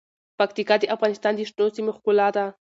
[0.39, 2.45] پکتیکا د افغانستان د شنو سیمو ښکلا ده.